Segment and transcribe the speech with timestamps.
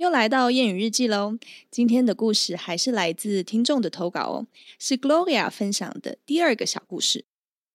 [0.00, 1.36] 又来到谚语日记喽，
[1.70, 4.46] 今天的故事还是来自听众的投稿哦，
[4.78, 7.26] 是 Gloria 分享的第二个小故事。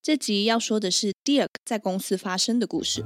[0.01, 3.05] 这集要说的是 Dirk 在公司发生的故事。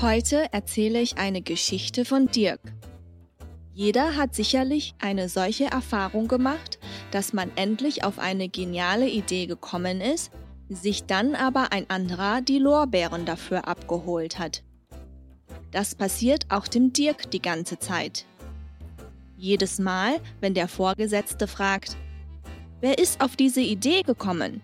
[0.00, 2.60] Heute erzähle ich eine Geschichte von Dirk.
[3.74, 6.78] Jeder hat sicherlich eine solche Erfahrung gemacht,
[7.10, 10.30] dass man endlich auf eine geniale Idee gekommen ist,
[10.68, 14.62] sich dann aber ein anderer die Lorbeeren dafür abgeholt hat.
[15.70, 18.24] Das passiert auch dem Dirk die ganze Zeit.
[19.36, 21.96] Jedes Mal, wenn der Vorgesetzte fragt,
[22.80, 24.62] wer ist auf diese Idee gekommen,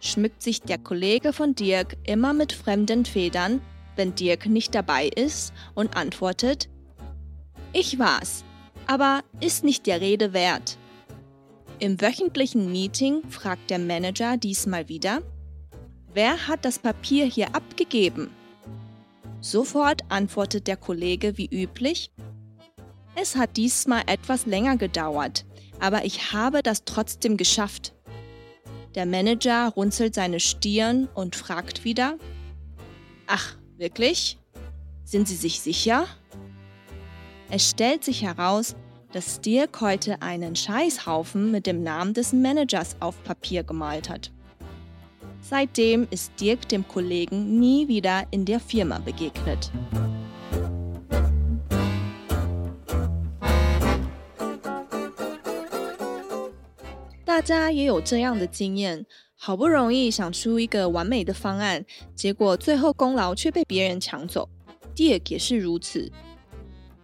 [0.00, 3.60] schmückt sich der Kollege von Dirk immer mit fremden Federn,
[3.96, 6.68] wenn Dirk nicht dabei ist und antwortet,
[7.72, 8.44] ich war's,
[8.86, 10.76] aber ist nicht der Rede wert.
[11.78, 15.22] Im wöchentlichen Meeting fragt der Manager diesmal wieder,
[16.14, 18.30] wer hat das Papier hier abgegeben?
[19.40, 22.10] Sofort antwortet der Kollege wie üblich,
[23.16, 25.44] es hat diesmal etwas länger gedauert,
[25.78, 27.94] aber ich habe das trotzdem geschafft.
[28.94, 32.16] Der Manager runzelt seine Stirn und fragt wieder,
[33.26, 34.38] ach, wirklich?
[35.04, 36.06] Sind Sie sich sicher?
[37.50, 38.74] Es stellt sich heraus,
[39.12, 44.32] dass Dirk heute einen Scheißhaufen mit dem Namen des Managers auf Papier gemalt hat.
[45.46, 49.70] Seitdem ist Dirk dem Kollegen nie wieder in der Firma begegnet.
[57.26, 59.04] 大家也有这样的经验，
[59.36, 64.48] 好不容易想出一个完美的方案，结果最后功劳却被别人抢走。
[64.96, 66.10] Dirk 也是如此。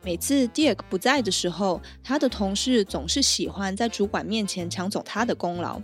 [0.02, 5.82] 每次 Dirk 不在的时候，他的同事总是喜欢在主管面前抢走他的功劳。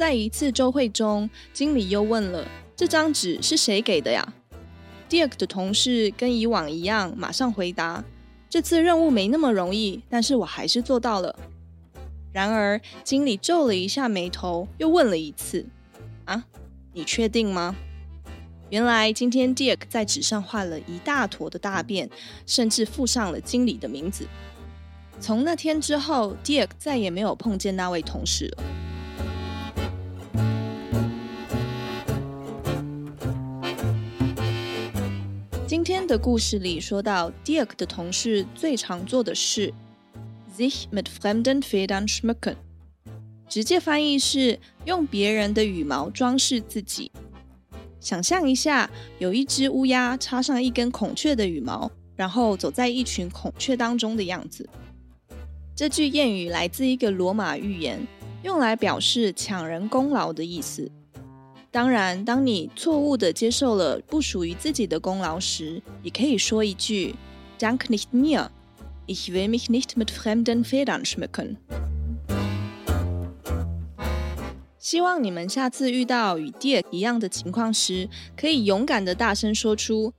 [0.00, 4.32] 在一次周会中，经理又问了：“这张纸是谁给的呀
[5.10, 8.02] ？”Dirk 的同事跟以往一样，马上回答
[8.48, 11.38] ：“这次任务没那么容易，但是我还是做到了。”
[12.32, 15.66] 然而，经理皱了一下眉头，又问了一次
[16.24, 16.46] ：“啊，
[16.94, 17.76] 你确定吗？”
[18.70, 22.08] 原来今天 Dirk 在纸上画了一大坨的大便，
[22.46, 24.26] 甚至附上了经理的名字。
[25.20, 28.64] 从那天之后，Dirk 再也没有碰见那位同事了。
[35.70, 39.72] 今天的故事里说到，Dirk 的同事最常做的事
[40.52, 42.56] ，sich mit fremden Federn schmücken，
[43.48, 47.12] 直接翻译是用别人的羽毛装饰自己。
[48.00, 54.68] 想象一下，有一只乌鸦插上一根孔雀的羽毛，然后走在一群孔雀当中的样子。
[55.76, 58.04] 这句谚语来自一个罗马寓言，
[58.42, 60.90] 用来表示抢人功劳的意思。
[61.72, 67.14] 当然，当你错误地接受了不属于自己的功劳时，也可以说一句
[67.60, 68.48] Dank nicht mir,
[69.06, 71.56] ich will mich nicht mit fremden Federn schmücken。
[74.80, 80.12] 希望你们下次遇到与 Dirk 一样的情况时，可以勇敢地大声说出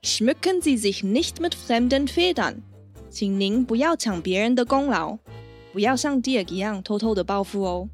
[0.00, 2.62] “Schmücken Sie sich nicht mit fremden Federn”，
[3.10, 5.18] 请您不要抢别人的功劳，
[5.74, 7.88] 不要像 Dirk 一样偷偷的报复哦。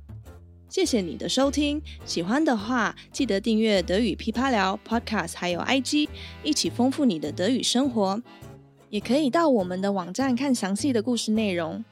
[0.74, 6.08] 谢谢你的收听，喜欢的话记得订阅德语噼啪聊 Podcast，还有 IG，
[6.42, 8.20] 一起丰富你的德语生活。
[8.90, 11.84] 也可以到我们的网站看详细的故事内容。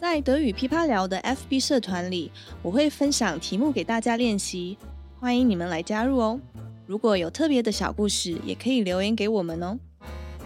[0.00, 2.32] 在德语噼啪聊的 FB 社团里，
[2.62, 4.78] 我会分享题目给大家练习，
[5.20, 6.40] 欢迎你们来加入哦。
[6.86, 9.78] 如果有特别的小故事，也可以留言给我们哦。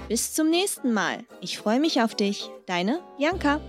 [0.09, 1.21] Bis zum nächsten Mal.
[1.41, 2.47] Ich freue mich auf dich.
[2.67, 3.61] Deine Bianca.